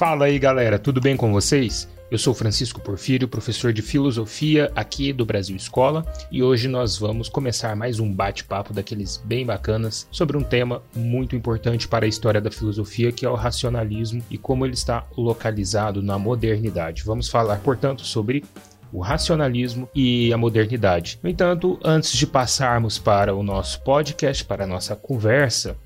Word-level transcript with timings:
Fala 0.00 0.24
aí, 0.24 0.38
galera, 0.38 0.78
tudo 0.78 0.98
bem 0.98 1.14
com 1.14 1.30
vocês? 1.30 1.86
Eu 2.10 2.16
sou 2.16 2.32
Francisco 2.32 2.80
Porfírio, 2.80 3.28
professor 3.28 3.70
de 3.70 3.82
filosofia 3.82 4.72
aqui 4.74 5.12
do 5.12 5.26
Brasil 5.26 5.54
Escola, 5.54 6.06
e 6.32 6.42
hoje 6.42 6.68
nós 6.68 6.96
vamos 6.96 7.28
começar 7.28 7.76
mais 7.76 8.00
um 8.00 8.10
bate-papo 8.10 8.72
daqueles 8.72 9.18
bem 9.18 9.44
bacanas 9.44 10.08
sobre 10.10 10.38
um 10.38 10.42
tema 10.42 10.82
muito 10.96 11.36
importante 11.36 11.86
para 11.86 12.06
a 12.06 12.08
história 12.08 12.40
da 12.40 12.50
filosofia, 12.50 13.12
que 13.12 13.26
é 13.26 13.28
o 13.28 13.34
racionalismo 13.34 14.22
e 14.30 14.38
como 14.38 14.64
ele 14.64 14.72
está 14.72 15.06
localizado 15.18 16.02
na 16.02 16.18
modernidade. 16.18 17.02
Vamos 17.04 17.28
falar, 17.28 17.58
portanto, 17.58 18.00
sobre 18.00 18.42
o 18.90 19.00
racionalismo 19.00 19.86
e 19.94 20.32
a 20.32 20.38
modernidade. 20.38 21.20
No 21.22 21.28
entanto, 21.28 21.78
antes 21.84 22.12
de 22.12 22.26
passarmos 22.26 22.98
para 22.98 23.34
o 23.34 23.42
nosso 23.42 23.82
podcast, 23.82 24.46
para 24.46 24.64
a 24.64 24.66
nossa 24.66 24.96
conversa, 24.96 25.76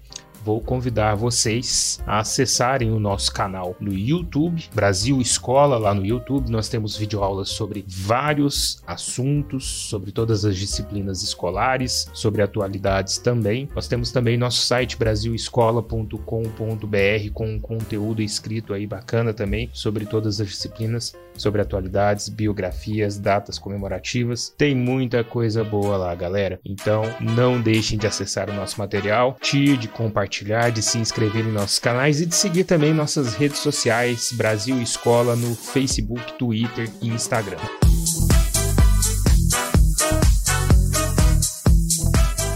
vou 0.45 0.61
convidar 0.61 1.15
vocês 1.15 1.99
a 2.07 2.19
acessarem 2.19 2.91
o 2.93 3.01
nosso 3.01 3.33
canal 3.33 3.75
no 3.81 3.95
YouTube, 3.95 4.69
Brasil 4.75 5.19
Escola, 5.21 5.79
lá 5.79 5.95
no 5.95 6.05
YouTube. 6.05 6.51
Nós 6.51 6.69
temos 6.69 6.97
videoaulas 6.97 7.49
sobre 7.49 7.83
vários 7.89 8.83
assuntos, 8.87 9.65
sobre 9.65 10.13
todas 10.13 10.45
as 10.45 10.57
disciplinas 10.57 11.23
escolares, 11.23 12.11
sobre 12.13 12.43
atualidades 12.43 13.17
também. 13.17 13.71
Nós 13.75 13.89
temos 13.89 14.13
também 14.13 14.37
nosso 14.37 14.61
site 14.61 14.99
brasilescola.com.br 14.99 16.19
com 17.33 17.59
conteúdo 17.59 18.21
escrito 18.21 18.75
aí 18.75 18.87
bacana 18.87 19.33
também 19.33 19.71
sobre 19.73 20.05
todas 20.05 20.43
as 20.43 20.49
disciplinas, 20.49 21.15
sobre 21.37 21.63
atualidades, 21.63 22.29
biografias, 22.29 23.19
datas 23.19 23.59
comemorativas. 23.59 24.55
Tem 24.59 24.75
muita 24.75 25.25
coisa 25.25 25.65
boa 25.65 25.97
lá, 25.97 26.15
galera. 26.15 26.61
Então, 26.65 27.03
não 27.19 27.61
deixem 27.61 27.99
de 27.99 28.07
acessar 28.07 28.51
o 28.51 28.55
nosso 28.55 28.79
material, 28.79 29.39
de 29.43 29.89
compartilhar 29.89 30.34
compartilhar, 30.35 30.71
de 30.71 30.83
se 30.83 30.99
inscrever 30.99 31.45
em 31.45 31.53
nossos 31.53 31.79
canais 31.79 32.21
e 32.21 32.27
de 32.27 32.35
seguir 32.35 32.65
também 32.65 32.93
nossas 32.93 33.35
redes 33.35 33.59
sociais 33.59 34.33
Brasil 34.33 34.81
Escola 34.83 35.37
no 35.37 35.55
Facebook, 35.55 36.33
Twitter 36.39 36.91
e 37.01 37.09
Instagram. 37.09 37.84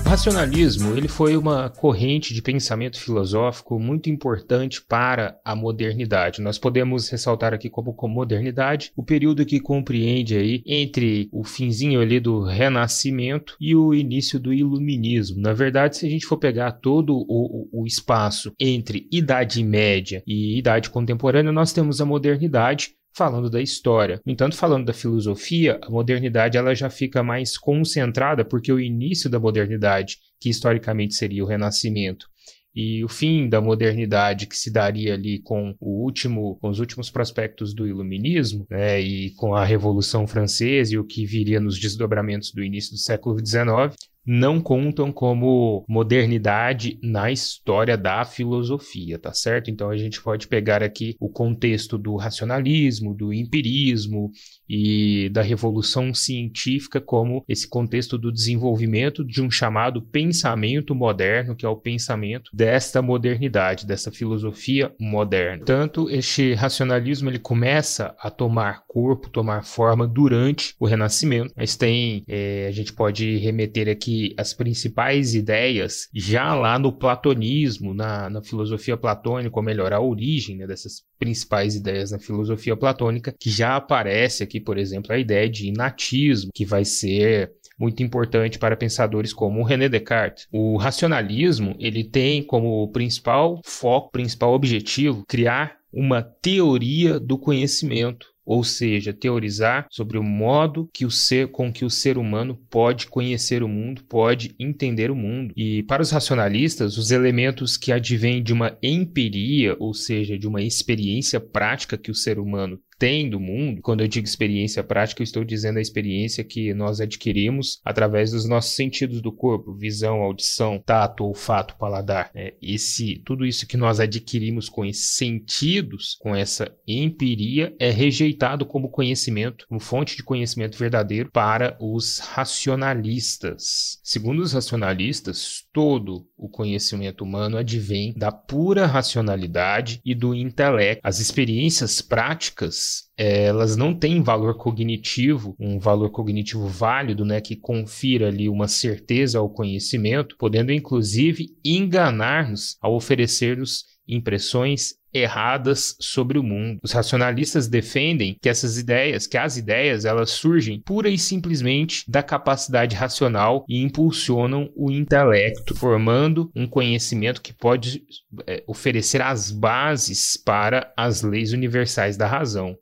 O 0.09 0.11
racionalismo 0.11 0.97
ele 0.97 1.07
foi 1.07 1.37
uma 1.37 1.69
corrente 1.69 2.33
de 2.33 2.41
pensamento 2.41 2.99
filosófico 2.99 3.79
muito 3.79 4.09
importante 4.09 4.81
para 4.81 5.39
a 5.45 5.55
modernidade. 5.55 6.41
Nós 6.41 6.57
podemos 6.57 7.11
ressaltar 7.11 7.53
aqui 7.53 7.69
como, 7.69 7.93
como 7.93 8.15
modernidade 8.15 8.91
o 8.97 9.05
período 9.05 9.45
que 9.45 9.61
compreende 9.61 10.35
aí 10.35 10.63
entre 10.65 11.29
o 11.31 11.45
finzinho 11.45 12.01
ali 12.01 12.19
do 12.19 12.43
Renascimento 12.43 13.55
e 13.61 13.77
o 13.77 13.93
início 13.93 14.41
do 14.41 14.51
Iluminismo. 14.51 15.43
Na 15.43 15.53
verdade, 15.53 15.99
se 15.99 16.07
a 16.07 16.09
gente 16.09 16.25
for 16.25 16.39
pegar 16.39 16.73
todo 16.73 17.15
o, 17.15 17.69
o, 17.69 17.83
o 17.83 17.87
espaço 17.87 18.51
entre 18.59 19.07
Idade 19.13 19.63
Média 19.63 20.23
e 20.27 20.59
Idade 20.59 20.89
Contemporânea, 20.89 21.53
nós 21.53 21.71
temos 21.71 22.01
a 22.01 22.07
modernidade 22.07 22.95
falando 23.19 23.51
da 23.51 23.61
história. 23.61 24.21
No 24.25 24.33
entanto, 24.33 24.57
falando 24.57 24.87
da 24.87 24.93
filosofia, 24.93 25.81
a 25.83 25.91
modernidade 25.91 26.57
ela 26.57 26.73
já 26.73 26.89
fica 26.89 27.21
mais 27.21 27.59
concentrada 27.59 28.45
porque 28.45 28.73
o 28.73 28.79
início 28.79 29.29
da 29.29 29.41
modernidade, 29.41 30.19
que 30.41 30.49
historicamente 30.49 31.15
seria 31.15 31.43
o 31.43 31.47
Renascimento, 31.47 32.29
e 32.73 33.03
o 33.03 33.09
fim 33.09 33.49
da 33.49 33.61
modernidade 33.61 34.47
que 34.47 34.57
se 34.57 34.71
daria 34.71 35.15
ali 35.15 35.41
com 35.41 35.75
o 35.81 36.05
último, 36.05 36.57
com 36.61 36.69
os 36.69 36.79
últimos 36.79 37.11
prospectos 37.11 37.75
do 37.75 37.89
iluminismo, 37.89 38.65
né, 38.71 39.01
e 39.01 39.35
com 39.35 39.53
a 39.53 39.65
Revolução 39.65 40.25
Francesa 40.25 40.95
e 40.95 40.99
o 40.99 41.05
que 41.05 41.27
viria 41.27 41.59
nos 41.59 41.77
desdobramentos 41.77 42.53
do 42.53 42.63
início 42.63 42.93
do 42.93 42.99
século 42.99 43.37
XIX, 43.45 43.97
não 44.29 44.61
contam 44.61 45.11
como 45.11 45.87
modernidade 45.89 46.99
na 47.03 47.33
história 47.33 47.97
da 47.97 48.27
filosofia, 48.27 49.19
tá 49.19 49.33
certo? 49.33 49.71
Então 49.71 49.89
a 49.89 49.97
gente 49.97 50.23
pode 50.23 50.47
pegar 50.47 50.83
aqui 50.83 51.17
o 51.19 51.31
contexto 51.31 51.97
do 51.97 52.15
racionalismo, 52.15 53.15
do 53.15 53.33
empirismo 53.33 54.31
e 54.69 55.31
da 55.31 55.41
revolução 55.41 56.13
científica 56.13 57.01
como 57.01 57.43
esse 57.49 57.67
contexto 57.67 58.19
do 58.19 58.31
desenvolvimento 58.31 59.25
de 59.25 59.41
um 59.41 59.51
chamado 59.51 60.03
pensamento 60.03 60.95
moderno, 60.95 61.57
que 61.57 61.65
é 61.65 61.69
o 61.69 61.77
pensamento 61.77 62.51
desta 62.53 63.01
modernidade, 63.01 63.87
dessa 63.87 64.13
filosofia 64.13 64.93
moderna. 65.01 65.65
Tanto 65.65 66.11
este 66.11 66.53
racionalismo 66.53 67.31
ele 67.31 67.39
começa 67.39 68.15
a 68.21 68.31
tomar 68.31 68.83
corpo, 68.87 69.31
tomar 69.31 69.65
forma 69.65 70.07
durante 70.07 70.75
o 70.79 70.85
Renascimento, 70.85 71.55
mas 71.57 71.77
tem, 71.77 72.25
é, 72.29 72.67
a 72.69 72.73
gente 72.73 72.93
pode 72.93 73.39
remeter 73.39 73.89
aqui 73.89 74.18
as 74.37 74.53
principais 74.53 75.35
ideias 75.35 76.09
já 76.15 76.55
lá 76.55 76.79
no 76.79 76.93
platonismo, 76.93 77.95
na, 77.95 78.29
na 78.31 78.43
filosofia 78.43 78.97
platônica, 78.97 79.57
ou 79.57 79.63
melhor, 79.63 79.93
a 79.93 80.01
origem 80.01 80.57
né, 80.57 80.67
dessas 80.67 81.03
principais 81.19 81.75
ideias 81.75 82.11
na 82.11 82.19
filosofia 82.19 82.77
platônica, 82.77 83.35
que 83.39 83.51
já 83.51 83.77
aparece 83.77 84.43
aqui, 84.43 84.61
por 84.61 84.79
exemplo, 84.79 85.13
a 85.13 85.19
ideia 85.19 85.49
de 85.49 85.69
inatismo, 85.69 86.51
que 86.55 86.65
vai 86.65 86.85
ser 86.85 87.53
muito 87.79 88.03
importante 88.03 88.59
para 88.59 88.77
pensadores 88.77 89.33
como 89.33 89.63
René 89.63 89.89
Descartes. 89.89 90.47
O 90.53 90.77
racionalismo, 90.77 91.77
ele 91.79 92.03
tem 92.03 92.43
como 92.43 92.91
principal 92.91 93.61
foco, 93.65 94.11
principal 94.11 94.53
objetivo, 94.53 95.25
criar 95.29 95.77
uma 95.93 96.23
teoria 96.23 97.19
do 97.19 97.39
conhecimento 97.39 98.27
ou 98.49 98.65
seja, 98.65 99.13
teorizar 99.13 99.87
sobre 99.91 100.17
o 100.17 100.23
modo 100.23 100.89
que 100.91 101.05
o 101.05 101.11
ser, 101.11 101.49
com 101.49 101.71
que 101.71 101.85
o 101.85 101.91
ser 101.91 102.17
humano 102.17 102.59
pode 102.71 103.07
conhecer 103.07 103.63
o 103.63 103.69
mundo, 103.69 104.03
pode 104.05 104.55
entender 104.59 105.11
o 105.11 105.15
mundo. 105.15 105.53
E 105.55 105.83
para 105.83 106.01
os 106.01 106.11
racionalistas, 106.11 106.97
os 106.97 107.11
elementos 107.11 107.77
que 107.77 107.93
advêm 107.93 108.43
de 108.43 108.55
uma 108.55 108.75
empiria, 108.83 109.77
ou 109.79 109.93
seja, 109.93 110.39
de 110.39 110.49
uma 110.49 110.63
experiência 110.63 111.39
prática 111.39 111.99
que 111.99 112.11
o 112.11 112.15
ser 112.15 112.39
humano 112.39 112.81
tem 112.99 113.31
do 113.31 113.39
mundo, 113.39 113.81
quando 113.81 114.01
eu 114.01 114.09
digo 114.09 114.27
experiência 114.27 114.83
prática, 114.83 115.23
eu 115.23 115.25
estou 115.25 115.45
dizendo 115.45 115.79
a 115.79 115.83
experiência 115.83 116.43
que 116.43 116.75
nós 116.75 117.01
adquirimos 117.01 117.81
através 117.85 118.33
dos 118.33 118.47
nossos 118.47 118.73
sentidos 118.73 119.23
do 119.23 119.31
corpo, 119.31 119.73
visão, 119.73 120.21
audição, 120.21 120.83
tato, 120.85 121.25
olfato, 121.25 121.77
paladar. 121.77 122.31
É, 122.35 122.55
esse, 122.61 123.23
tudo 123.25 123.47
isso 123.47 123.67
que 123.67 123.77
nós 123.77 124.01
adquirimos 124.01 124.69
com 124.69 124.85
esses 124.85 125.17
sentidos, 125.17 126.17
com 126.21 126.35
essa 126.35 126.75
empiria, 126.87 127.75
é 127.79 127.91
rejeitado 127.91 128.67
como 128.67 128.91
conhecimento, 128.91 129.67
como 129.69 129.81
fonte 129.81 130.17
de 130.17 130.25
conhecimento 130.25 130.77
verdadeiro 130.77 131.31
para 131.33 131.77
os 131.81 132.19
racionalistas. 132.19 134.01
Segundo 134.03 134.41
os 134.41 134.53
racionalistas, 134.53 135.65
todo 135.73 136.27
o 136.37 136.49
conhecimento 136.49 137.23
humano 137.23 137.57
advém 137.57 138.13
da 138.17 138.33
pura 138.33 138.87
racionalidade 138.87 140.01
e 140.05 140.15
do 140.15 140.35
intelecto. 140.35 141.01
As 141.05 141.21
experiências 141.21 142.01
práticas 142.01 142.88
elas 143.17 143.77
não 143.77 143.95
têm 143.95 144.23
valor 144.23 144.57
cognitivo, 144.57 145.57
um 145.59 145.79
valor 145.79 146.11
cognitivo 146.11 146.67
válido, 146.67 147.25
né, 147.25 147.41
que 147.41 147.57
confira 147.57 148.29
ali 148.29 148.49
uma 148.49 148.69
certeza 148.69 149.39
ao 149.39 149.51
conhecimento, 149.51 150.37
podendo 150.39 150.73
inclusive 150.73 151.57
enganar-nos 151.65 152.77
ao 152.81 152.95
oferecer-nos 152.95 153.85
impressões 154.07 154.95
erradas 155.13 155.97
sobre 156.01 156.39
o 156.39 156.43
mundo. 156.43 156.81
Os 156.83 156.93
racionalistas 156.93 157.69
defendem 157.69 158.37
que 158.41 158.49
essas 158.49 158.79
ideias, 158.79 159.27
que 159.27 159.37
as 159.37 159.57
ideias, 159.57 160.05
elas 160.05 160.31
surgem 160.31 160.81
pura 160.81 161.09
e 161.09 161.19
simplesmente 161.19 162.05
da 162.09 162.23
capacidade 162.23 162.95
racional 162.95 163.65
e 163.69 163.83
impulsionam 163.83 164.71
o 164.77 164.91
intelecto, 164.91 165.75
formando 165.75 166.51
um 166.55 166.67
conhecimento 166.67 167.43
que 167.43 167.53
pode 167.53 168.03
é, 168.47 168.63
oferecer 168.67 169.23
as 169.23 169.51
bases 169.51 170.37
para 170.37 170.93
as 170.97 171.23
leis 171.23 171.53
universais 171.53 172.17
da 172.17 172.27
razão. 172.27 172.77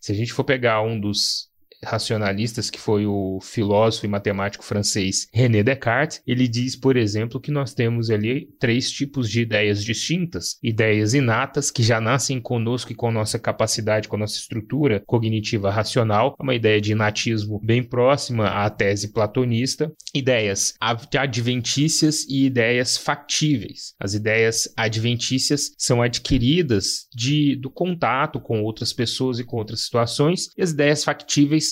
Se 0.00 0.12
a 0.12 0.14
gente 0.14 0.32
for 0.32 0.44
pegar 0.44 0.82
um 0.82 0.98
dos 0.98 1.51
racionalistas, 1.84 2.70
que 2.70 2.80
foi 2.80 3.06
o 3.06 3.38
filósofo 3.42 4.06
e 4.06 4.08
matemático 4.08 4.64
francês 4.64 5.28
René 5.32 5.62
Descartes, 5.62 6.22
ele 6.26 6.46
diz, 6.48 6.76
por 6.76 6.96
exemplo, 6.96 7.40
que 7.40 7.50
nós 7.50 7.74
temos 7.74 8.10
ali 8.10 8.48
três 8.58 8.90
tipos 8.90 9.28
de 9.28 9.40
ideias 9.40 9.84
distintas: 9.84 10.58
ideias 10.62 11.14
inatas, 11.14 11.70
que 11.70 11.82
já 11.82 12.00
nascem 12.00 12.40
conosco 12.40 12.92
e 12.92 12.94
com 12.94 13.10
nossa 13.10 13.38
capacidade, 13.38 14.08
com 14.08 14.16
nossa 14.16 14.38
estrutura 14.38 15.02
cognitiva 15.06 15.70
racional, 15.70 16.36
uma 16.40 16.54
ideia 16.54 16.80
de 16.80 16.92
inatismo 16.92 17.60
bem 17.62 17.82
próxima 17.82 18.48
à 18.48 18.70
tese 18.70 19.12
platonista, 19.12 19.92
ideias 20.14 20.74
adventícias 20.80 22.24
e 22.28 22.46
ideias 22.46 22.96
factíveis. 22.96 23.94
As 23.98 24.14
ideias 24.14 24.72
adventícias 24.76 25.72
são 25.78 26.02
adquiridas 26.02 27.06
de, 27.14 27.56
do 27.56 27.70
contato 27.70 28.40
com 28.40 28.62
outras 28.62 28.92
pessoas 28.92 29.38
e 29.38 29.44
com 29.44 29.56
outras 29.56 29.82
situações, 29.82 30.48
e 30.56 30.62
as 30.62 30.70
ideias 30.70 31.04
factíveis 31.04 31.71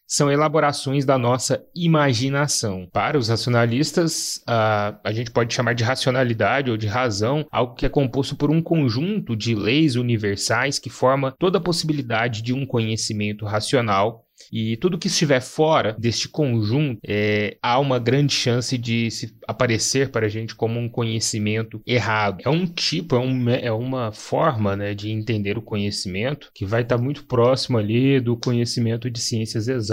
são 0.11 0.29
elaborações 0.29 1.05
da 1.05 1.17
nossa 1.17 1.63
imaginação. 1.73 2.85
Para 2.91 3.17
os 3.17 3.29
racionalistas, 3.29 4.43
a, 4.45 4.99
a 5.05 5.13
gente 5.13 5.31
pode 5.31 5.53
chamar 5.53 5.73
de 5.73 5.85
racionalidade 5.85 6.69
ou 6.69 6.75
de 6.75 6.85
razão 6.85 7.45
algo 7.49 7.75
que 7.75 7.85
é 7.85 7.89
composto 7.89 8.35
por 8.35 8.51
um 8.51 8.61
conjunto 8.61 9.37
de 9.37 9.55
leis 9.55 9.95
universais 9.95 10.77
que 10.77 10.89
forma 10.89 11.33
toda 11.39 11.59
a 11.59 11.61
possibilidade 11.61 12.41
de 12.41 12.53
um 12.53 12.65
conhecimento 12.65 13.45
racional 13.45 14.25
E 14.51 14.77
tudo 14.77 14.97
que 14.97 15.07
estiver 15.07 15.41
fora 15.41 15.95
deste 15.99 16.29
conjunto, 16.29 16.99
é, 17.05 17.57
há 17.61 17.79
uma 17.79 17.99
grande 17.99 18.33
chance 18.33 18.77
de 18.77 19.11
se 19.11 19.35
aparecer 19.47 20.09
para 20.09 20.25
a 20.25 20.29
gente 20.29 20.55
como 20.55 20.79
um 20.79 20.89
conhecimento 20.89 21.81
errado. 21.85 22.41
É 22.45 22.49
um 22.49 22.65
tipo, 22.65 23.15
é, 23.15 23.19
um, 23.19 23.49
é 23.49 23.71
uma 23.71 24.11
forma 24.11 24.75
né, 24.75 24.93
de 24.93 25.11
entender 25.11 25.57
o 25.57 25.61
conhecimento 25.61 26.49
que 26.53 26.65
vai 26.65 26.81
estar 26.81 26.97
muito 26.97 27.25
próximo 27.25 27.77
ali 27.77 28.19
do 28.19 28.37
conhecimento 28.37 29.09
de 29.09 29.19
ciências 29.19 29.67
exatas. 29.67 29.91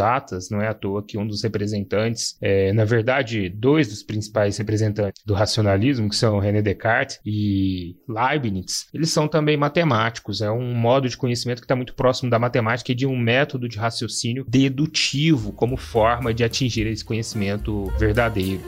Não 0.50 0.62
é 0.62 0.68
à 0.68 0.74
toa 0.74 1.04
que 1.04 1.18
um 1.18 1.26
dos 1.26 1.42
representantes, 1.42 2.36
é, 2.40 2.72
na 2.72 2.84
verdade, 2.84 3.48
dois 3.48 3.88
dos 3.88 4.02
principais 4.02 4.56
representantes 4.56 5.22
do 5.24 5.34
racionalismo, 5.34 6.08
que 6.08 6.16
são 6.16 6.38
René 6.38 6.62
Descartes 6.62 7.20
e 7.24 7.96
Leibniz, 8.08 8.86
eles 8.92 9.10
são 9.10 9.28
também 9.28 9.56
matemáticos. 9.56 10.40
É 10.40 10.50
um 10.50 10.74
modo 10.74 11.08
de 11.08 11.16
conhecimento 11.16 11.60
que 11.60 11.64
está 11.64 11.76
muito 11.76 11.94
próximo 11.94 12.30
da 12.30 12.38
matemática 12.38 12.92
e 12.92 12.94
de 12.94 13.06
um 13.06 13.16
método 13.16 13.68
de 13.68 13.78
raciocínio 13.78 14.44
dedutivo 14.48 15.52
como 15.52 15.76
forma 15.76 16.32
de 16.32 16.44
atingir 16.44 16.86
esse 16.86 17.04
conhecimento 17.04 17.86
verdadeiro. 17.98 18.62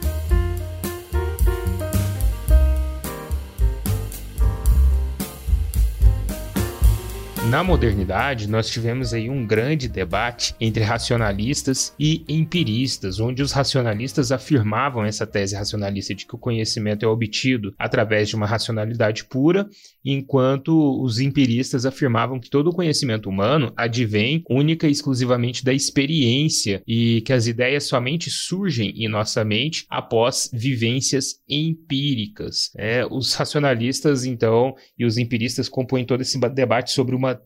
Na 7.50 7.64
modernidade, 7.64 8.48
nós 8.48 8.70
tivemos 8.70 9.12
aí 9.12 9.28
um 9.28 9.44
grande 9.44 9.88
debate 9.88 10.54
entre 10.60 10.84
racionalistas 10.84 11.92
e 11.98 12.22
empiristas, 12.28 13.18
onde 13.18 13.42
os 13.42 13.50
racionalistas 13.50 14.30
afirmavam 14.30 15.04
essa 15.04 15.26
tese 15.26 15.56
racionalista 15.56 16.14
de 16.14 16.26
que 16.26 16.34
o 16.36 16.38
conhecimento 16.38 17.04
é 17.04 17.08
obtido 17.08 17.74
através 17.76 18.28
de 18.28 18.36
uma 18.36 18.46
racionalidade 18.46 19.24
pura, 19.24 19.68
enquanto 20.04 21.02
os 21.02 21.18
empiristas 21.18 21.84
afirmavam 21.84 22.38
que 22.38 22.48
todo 22.48 22.70
o 22.70 22.72
conhecimento 22.72 23.28
humano 23.28 23.72
advém 23.76 24.44
única 24.48 24.86
e 24.86 24.92
exclusivamente 24.92 25.64
da 25.64 25.74
experiência 25.74 26.84
e 26.86 27.20
que 27.22 27.32
as 27.32 27.48
ideias 27.48 27.82
somente 27.88 28.30
surgem 28.30 28.90
em 28.90 29.08
nossa 29.08 29.44
mente 29.44 29.86
após 29.90 30.48
vivências 30.52 31.40
empíricas. 31.48 32.70
É, 32.76 33.04
os 33.04 33.34
racionalistas, 33.34 34.24
então, 34.24 34.72
e 34.96 35.04
os 35.04 35.18
empiristas 35.18 35.68
compõem 35.68 36.04
todo 36.04 36.20
esse 36.20 36.38
debate 36.38 36.92
sobre 36.92 37.16
uma 37.16 37.39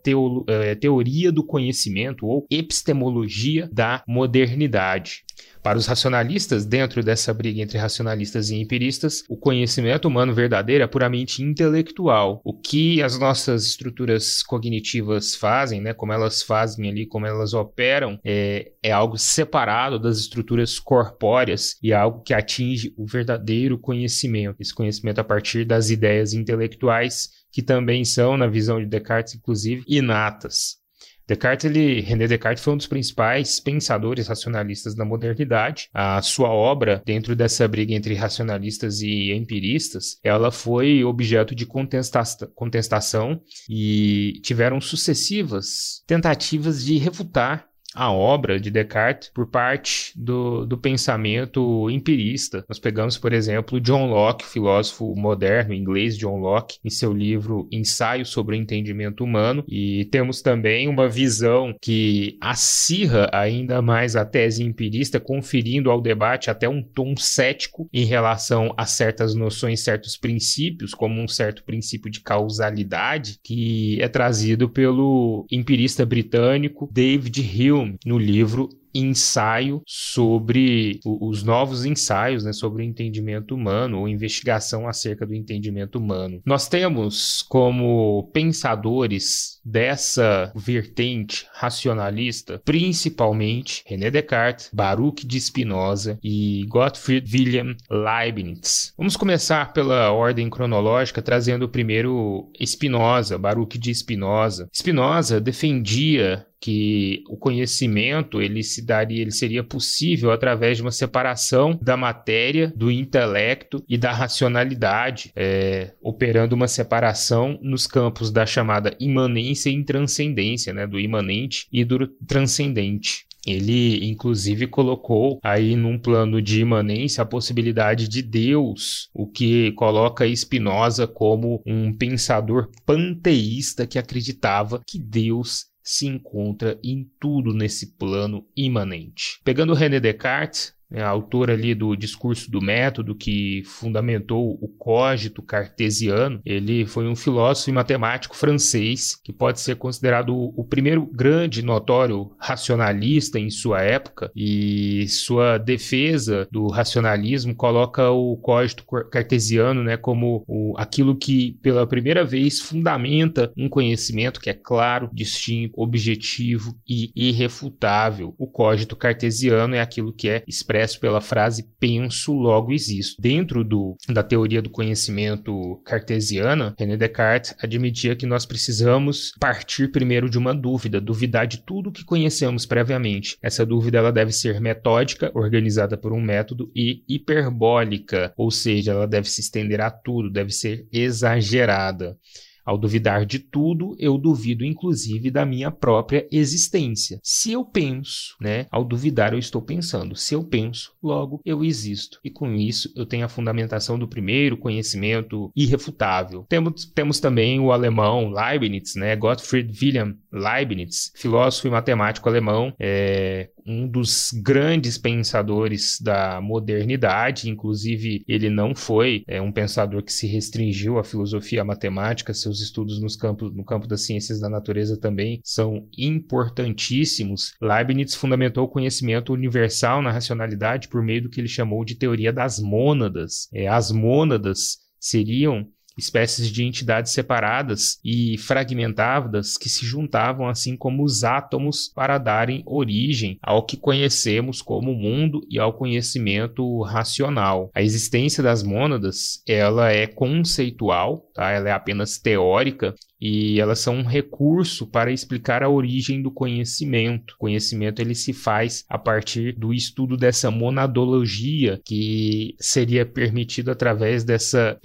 é, 0.47 0.75
teoria 0.75 1.31
do 1.31 1.45
conhecimento 1.45 2.27
ou 2.27 2.47
epistemologia 2.51 3.69
da 3.73 4.03
modernidade. 4.07 5.25
Para 5.65 5.79
os 5.79 5.87
racionalistas, 5.87 6.67
dentro 6.67 7.03
dessa 7.03 7.33
briga 7.33 7.63
entre 7.63 7.79
racionalistas 7.79 8.51
e 8.51 8.57
empiristas, 8.57 9.25
o 9.31 9.37
conhecimento 9.37 10.07
humano 10.07 10.35
verdadeiro 10.35 10.85
é 10.85 10.87
puramente 10.87 11.43
intelectual. 11.43 12.43
O 12.45 12.53
que 12.53 13.03
as 13.03 13.19
nossas 13.19 13.65
estruturas 13.65 14.43
cognitivas 14.43 15.35
fazem, 15.35 15.81
né, 15.81 15.95
como 15.95 16.13
elas 16.13 16.43
fazem 16.43 16.91
ali, 16.91 17.07
como 17.07 17.27
elas 17.27 17.55
operam, 17.55 18.21
é, 18.23 18.73
é 18.83 18.93
algo 18.93 19.17
separado 19.17 19.99
das 19.99 20.19
estruturas 20.19 20.79
corpóreas 20.79 21.79
e 21.83 21.93
é 21.93 21.97
algo 21.97 22.21
que 22.21 22.35
atinge 22.35 22.93
o 22.95 23.07
verdadeiro 23.07 23.79
conhecimento. 23.79 24.57
Esse 24.61 24.75
conhecimento 24.75 25.21
a 25.21 25.25
partir 25.25 25.65
das 25.65 25.89
ideias 25.89 26.35
intelectuais 26.35 27.44
que 27.55 27.63
também 27.63 28.05
são, 28.05 28.37
na 28.37 28.49
visão 28.49 28.81
de 28.81 28.87
Descartes, 28.87 29.37
inclusive, 29.37 29.85
inatas. 29.87 30.83
Descartes, 31.27 31.65
ele, 31.65 32.01
René 32.01 32.27
Descartes 32.27 32.65
foi 32.65 32.75
um 32.75 32.77
dos 32.77 32.89
principais 32.89 33.61
pensadores 33.61 34.27
racionalistas 34.27 34.95
da 34.97 35.05
modernidade. 35.05 35.89
A 35.95 36.21
sua 36.21 36.49
obra, 36.49 37.01
dentro 37.07 37.37
dessa 37.37 37.67
briga 37.69 37.95
entre 37.95 38.13
racionalistas 38.15 39.01
e 39.03 39.33
empiristas, 39.33 40.19
ela 40.23 40.51
foi 40.51 41.05
objeto 41.05 41.55
de 41.55 41.65
contesta 41.65 42.51
contestação 42.57 43.41
e 43.71 44.41
tiveram 44.43 44.81
sucessivas 44.81 46.03
tentativas 46.09 46.85
de 46.85 46.99
refutar 46.99 47.69
a 47.95 48.11
obra 48.11 48.59
de 48.59 48.71
Descartes 48.71 49.31
por 49.33 49.47
parte 49.47 50.13
do, 50.17 50.67
do 50.67 50.77
pensamento 50.77 51.89
empirista. 51.91 52.65
Nós 52.69 52.79
pegamos, 52.79 53.17
por 53.17 53.33
exemplo, 53.33 53.81
John 53.81 54.07
Locke, 54.07 54.45
filósofo 54.45 55.15
moderno 55.15 55.73
inglês 55.73 56.19
John 56.19 56.39
Locke, 56.39 56.79
em 56.85 56.91
seu 56.91 57.13
livro 57.13 57.69
Ensaio 57.71 58.27
sobre 58.27 58.57
o 58.57 58.59
Entendimento 58.59 59.23
Humano, 59.23 59.65
e 59.69 60.07
temos 60.07 60.43
também 60.43 60.89
uma 60.89 61.09
visão 61.09 61.75
que 61.81 62.37
acirra 62.41 63.31
ainda 63.33 63.81
mais 63.81 64.17
a 64.17 64.25
tese 64.25 64.65
empirista, 64.65 65.21
conferindo 65.21 65.91
ao 65.91 66.01
debate 66.01 66.51
até 66.51 66.69
um 66.69 66.83
tom 66.83 67.17
cético 67.17 67.89
em 67.93 68.05
relação 68.05 68.75
a 68.77 68.87
certas 68.87 69.35
noções, 69.35 69.81
certos 69.81 70.17
princípios, 70.17 70.95
como 70.95 71.21
um 71.21 71.29
certo 71.29 71.63
princípio 71.63 72.11
de 72.11 72.21
causalidade, 72.21 73.39
que 73.43 74.01
é 74.01 74.09
trazido 74.09 74.69
pelo 74.69 75.47
empirista 75.51 76.05
britânico 76.05 76.89
David 76.93 77.41
Hume 77.41 77.84
no 78.05 78.19
livro 78.19 78.69
ensaio 78.95 79.83
sobre 79.85 81.01
os 81.05 81.43
novos 81.43 81.85
ensaios 81.85 82.45
né, 82.45 82.53
sobre 82.53 82.83
o 82.83 82.87
entendimento 82.87 83.55
humano 83.55 83.99
ou 83.99 84.09
investigação 84.09 84.89
acerca 84.89 85.27
do 85.27 85.35
entendimento 85.35 85.99
humano. 85.99 86.41
Nós 86.47 86.69
temos 86.69 87.43
como 87.43 88.31
pensadores 88.33 89.61
dessa 89.65 90.53
vertente 90.55 91.47
racionalista, 91.53 92.61
principalmente 92.65 93.83
René 93.87 94.11
Descartes, 94.11 94.71
Baruch 94.73 95.27
de 95.27 95.41
Spinoza 95.41 96.19
e 96.23 96.65
Gottfried 96.69 97.29
Wilhelm 97.35 97.75
Leibniz. 97.91 98.93
Vamos 98.97 99.17
começar 99.17 99.73
pela 99.73 100.13
ordem 100.13 100.49
cronológica, 100.49 101.23
trazendo 101.23 101.69
primeiro 101.69 102.51
Spinoza, 102.65 103.39
Baruch 103.39 103.79
de 103.79 103.93
Spinoza. 103.95 104.69
Spinoza 104.73 105.41
defendia 105.41 106.47
que 106.65 107.23
o 107.29 107.37
conhecimento 107.37 108.41
ele 108.41 108.63
se 108.63 108.81
daria, 108.81 109.21
ele 109.21 109.31
seria 109.31 109.63
possível 109.63 110.31
através 110.31 110.79
de 110.79 110.83
uma 110.83 110.91
separação 110.91 111.79
da 111.83 111.95
matéria, 111.95 112.73
do 112.75 112.91
intelecto 112.91 113.85
e 113.87 113.99
da 113.99 114.11
racionalidade, 114.11 115.31
é, 115.37 115.93
operando 116.01 116.55
uma 116.55 116.67
separação 116.67 117.59
nos 117.61 117.87
campos 117.87 118.31
da 118.31 118.47
chamada 118.47 118.97
imanência 118.99 119.69
e 119.69 119.75
intranscendência, 119.75 120.73
né, 120.73 120.87
do 120.87 120.99
imanente 120.99 121.67
e 121.71 121.85
do 121.85 122.07
transcendente. 122.27 123.27
Ele, 123.47 124.03
inclusive, 124.07 124.67
colocou 124.67 125.39
aí 125.43 125.77
num 125.77 125.99
plano 125.99 126.41
de 126.41 126.63
imanência 126.63 127.21
a 127.21 127.27
possibilidade 127.27 128.09
de 128.09 128.23
Deus, 128.23 129.11
o 129.13 129.27
que 129.27 129.73
coloca 129.73 130.27
Spinoza 130.35 131.07
como 131.07 131.63
um 131.67 131.93
pensador 131.93 132.71
panteísta 132.87 133.87
que 133.87 133.99
acreditava 133.99 134.81
que 134.87 134.99
Deus 134.99 135.74
se 135.85 136.07
encontra 136.07 136.81
em 136.83 137.09
tudo 137.21 137.53
nesse 137.53 137.95
plano 137.99 138.49
imanente. 138.57 139.41
Pegando 139.45 139.75
René 139.75 140.01
Descartes, 140.01 140.75
a 141.03 141.09
autora 141.09 141.53
ali 141.55 141.75
do 141.75 141.97
discurso 141.97 142.51
do 142.51 142.61
método 142.61 143.15
que 143.15 143.63
fundamentou 143.65 144.59
o 144.61 144.69
cogito 144.69 145.43
cartesiano. 145.43 146.41
Ele 146.45 146.87
foi 146.87 147.07
um 147.09 147.17
filósofo 147.17 147.71
e 147.71 147.73
matemático 147.73 148.37
francês 148.37 149.17
que 149.23 149.33
pode 149.33 149.61
ser 149.61 149.77
considerado 149.77 150.35
o 150.35 150.65
primeiro 150.65 151.07
grande 151.07 151.63
notório 151.63 152.33
racionalista 152.39 153.39
em 153.39 153.51
sua 153.51 153.83
época 153.83 154.31
e 154.35 155.07
sua 155.09 155.59
defesa 155.59 156.47
do 156.51 156.69
racionalismo 156.69 157.55
coloca 157.55 158.11
o 158.11 158.37
cogito 158.37 158.85
cartesiano, 159.11 159.83
né, 159.83 159.97
como 159.97 160.45
o, 160.47 160.75
aquilo 160.77 161.17
que 161.17 161.59
pela 161.63 161.87
primeira 161.87 162.25
vez 162.25 162.61
fundamenta 162.61 163.53
um 163.57 163.69
conhecimento 163.69 164.41
que 164.41 164.51
é 164.51 164.55
claro, 164.55 165.11
distinto, 165.13 165.81
objetivo 165.81 166.75
e 166.89 167.11
irrefutável. 167.15 168.35
O 168.39 168.47
cogito 168.47 168.97
cartesiano 168.97 169.75
é 169.75 169.81
aquilo 169.81 170.13
que 170.13 170.29
é 170.29 170.43
expresso 170.47 170.84
expresso 170.85 171.01
pela 171.01 171.21
frase 171.21 171.69
penso, 171.79 172.33
logo 172.33 172.73
existo. 172.73 173.21
Dentro 173.21 173.65
do, 173.65 173.97
da 174.09 174.23
teoria 174.23 174.63
do 174.63 174.71
conhecimento 174.71 175.81
cartesiana, 175.85 176.75
René 176.79 176.97
Descartes 176.97 177.55
admitia 177.63 178.17
que 178.17 178.27
nós 178.27 178.47
precisamos 178.47 179.33
partir 179.41 179.91
primeiro 179.91 180.29
de 180.29 180.39
uma 180.39 180.55
dúvida, 180.55 181.01
duvidar 181.01 181.47
de 181.47 181.59
tudo 181.59 181.93
que 181.93 182.05
conhecemos 182.05 182.67
previamente. 182.67 183.37
Essa 183.43 183.67
dúvida 183.67 183.99
ela 183.99 184.13
deve 184.13 184.33
ser 184.33 184.61
metódica, 184.61 185.31
organizada 185.35 185.97
por 185.97 186.13
um 186.13 186.21
método, 186.21 186.71
e 186.75 187.03
hiperbólica, 187.09 188.33
ou 188.37 188.51
seja, 188.51 188.93
ela 188.93 189.07
deve 189.07 189.29
se 189.29 189.41
estender 189.41 189.81
a 189.81 189.91
tudo, 189.91 190.31
deve 190.31 190.51
ser 190.51 190.87
exagerada. 190.93 192.17
Ao 192.65 192.79
duvidar 192.79 193.27
de 193.27 193.39
tudo, 193.39 193.95
eu 193.99 194.17
duvido 194.17 194.65
inclusive 194.65 195.31
da 195.31 195.45
minha 195.45 195.71
própria 195.71 196.27
existência. 196.31 197.21
Se 197.23 197.53
eu 197.53 197.65
penso, 197.65 198.37
né, 198.41 198.67
ao 198.71 198.85
duvidar 198.85 199.33
eu 199.33 199.39
estou 199.39 199.61
pensando. 199.61 200.17
Se 200.17 200.35
eu 200.35 200.45
penso, 200.45 200.93
logo 201.03 201.41
eu 201.45 201.65
existo. 201.65 202.19
E 202.25 202.31
com 202.31 202.55
isso 202.55 202.93
eu 202.97 203.07
tenho 203.07 203.25
a 203.25 203.29
fundamentação 203.29 203.99
do 203.99 204.09
primeiro 204.09 204.57
conhecimento 204.57 205.51
irrefutável. 205.55 206.47
Temos, 206.49 206.87
temos 206.87 207.21
também 207.21 207.61
o 207.61 207.73
alemão 207.73 208.31
Leibniz, 208.31 208.95
né, 208.95 209.15
Gottfried 209.17 209.73
Wilhelm 209.81 210.15
Leibniz, 210.33 211.13
filósofo 211.15 211.69
e 211.69 211.71
matemático 211.71 212.29
alemão, 212.29 212.73
é, 212.79 213.51
um 213.67 213.89
dos 213.89 214.31
grandes 214.33 214.99
pensadores 214.99 215.99
da 216.01 216.41
modernidade, 216.41 217.49
inclusive 217.49 218.25
ele 218.29 218.51
não 218.51 218.75
foi 218.75 219.25
é, 219.27 219.41
um 219.41 219.53
pensador 219.53 220.03
que 220.03 220.13
se 220.13 220.27
restringiu 220.27 220.99
à 220.99 221.05
filosofia, 221.05 221.63
à 221.63 221.65
matemática, 221.65 222.35
seus 222.35 222.61
estudos 222.61 223.01
nos 223.01 223.17
campos, 223.17 223.55
no 223.55 223.65
campo 223.65 223.87
das 223.87 224.03
ciências 224.03 224.41
da 224.41 224.49
natureza 224.49 224.99
também 224.99 225.41
são 225.43 225.89
importantíssimos. 225.97 227.55
Leibniz 227.61 228.15
fundamentou 228.15 228.65
o 228.65 228.69
conhecimento 228.69 229.33
universal 229.33 230.03
na 230.03 230.11
racionalidade 230.11 230.89
por 230.89 231.03
meio 231.03 231.23
do 231.23 231.31
que 231.31 231.41
ele 231.41 231.49
chamou 231.49 231.85
de 231.85 231.95
teoria 231.95 232.33
das 232.33 232.59
mônadas. 232.59 233.49
É, 233.53 233.67
as 233.67 233.91
mônadas 233.91 234.79
seriam 234.99 235.69
espécies 235.97 236.51
de 236.51 236.65
entidades 236.65 237.13
separadas 237.13 237.99
e 238.05 238.37
fragmentadas 238.39 239.57
que 239.57 239.69
se 239.69 239.85
juntavam 239.85 240.49
assim 240.49 240.77
como 240.77 241.05
os 241.05 241.25
átomos 241.25 241.91
para 241.95 242.19
darem 242.19 242.63
origem 242.67 243.39
ao 243.43 243.65
que 243.65 243.77
conhecemos 243.77 244.61
como 244.61 244.95
mundo 244.95 245.41
e 245.49 245.59
ao 245.59 245.73
conhecimento 245.73 246.83
racional. 246.83 247.71
A 247.75 247.83
existência 247.83 248.43
das 248.43 248.63
mônadas, 248.63 249.43
ela 249.47 249.91
é 249.91 250.07
conceitual, 250.07 251.29
tá? 251.35 251.51
Ela 251.51 251.69
é 251.69 251.73
apenas 251.73 252.19
teórica 252.19 252.95
e 253.21 253.59
elas 253.59 253.79
são 253.79 253.97
um 253.97 254.05
recurso 254.05 254.87
para 254.87 255.11
explicar 255.11 255.63
a 255.63 255.69
origem 255.71 256.21
do 256.21 256.31
conhecimento. 256.31 257.35
O 257.35 257.39
conhecimento 257.39 258.01
ele 258.01 258.15
se 258.15 258.35
faz 258.35 258.85
a 258.87 258.99
partir 258.99 259.57
do 259.57 259.73
estudo 259.73 260.15
dessa 260.15 260.51
monadologia 260.51 261.81
que 261.85 262.55
seria 262.61 263.07
permitido 263.07 263.71
através 263.71 264.25
dessa 264.25 264.79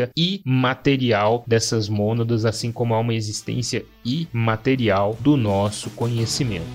existência 0.00 0.10
imaterial 0.16 1.44
dessas 1.46 1.88
mônadas, 1.88 2.44
assim 2.44 2.72
como 2.72 2.94
há 2.94 2.98
uma 2.98 3.14
existência 3.14 3.84
imaterial 4.04 5.16
do 5.20 5.36
nosso 5.36 5.90
conhecimento. 5.90 6.66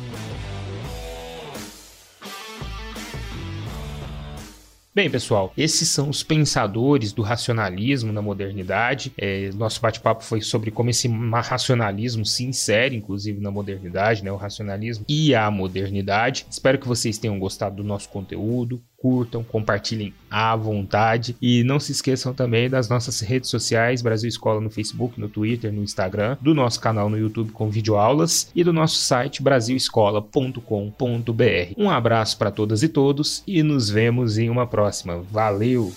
Bem, 4.93 5.09
pessoal, 5.09 5.51
esses 5.57 5.89
são 5.89 6.09
os 6.09 6.23
pensadores 6.23 7.11
do 7.11 7.21
racionalismo 7.21 8.13
na 8.13 8.21
modernidade. 8.21 9.11
É, 9.17 9.49
nosso 9.53 9.81
bate-papo 9.81 10.23
foi 10.23 10.39
sobre 10.39 10.71
como 10.71 10.89
esse 10.89 11.09
racionalismo 11.43 12.25
se 12.25 12.45
insere, 12.45 12.95
inclusive, 12.95 13.41
na 13.41 13.51
modernidade, 13.51 14.23
né? 14.23 14.31
O 14.31 14.37
racionalismo 14.37 15.03
e 15.09 15.35
a 15.35 15.51
modernidade. 15.51 16.45
Espero 16.49 16.79
que 16.79 16.87
vocês 16.87 17.17
tenham 17.17 17.37
gostado 17.37 17.75
do 17.75 17.83
nosso 17.83 18.07
conteúdo 18.07 18.81
curtam, 18.97 19.43
compartilhem 19.43 20.13
à 20.29 20.55
vontade 20.55 21.35
e 21.41 21.63
não 21.63 21.79
se 21.79 21.91
esqueçam 21.91 22.33
também 22.33 22.69
das 22.69 22.89
nossas 22.89 23.19
redes 23.21 23.49
sociais, 23.49 24.01
Brasil 24.01 24.27
Escola 24.27 24.59
no 24.59 24.69
Facebook, 24.69 25.19
no 25.19 25.29
Twitter, 25.29 25.71
no 25.71 25.83
Instagram, 25.83 26.37
do 26.41 26.53
nosso 26.53 26.79
canal 26.79 27.09
no 27.09 27.17
YouTube 27.17 27.51
com 27.51 27.69
videoaulas 27.69 28.51
e 28.55 28.63
do 28.63 28.73
nosso 28.73 28.95
site 28.95 29.41
brasilescola.com.br. 29.41 31.73
Um 31.77 31.89
abraço 31.89 32.37
para 32.37 32.51
todas 32.51 32.83
e 32.83 32.89
todos 32.89 33.43
e 33.47 33.63
nos 33.63 33.89
vemos 33.89 34.37
em 34.37 34.49
uma 34.49 34.67
próxima. 34.67 35.21
Valeu! 35.31 35.93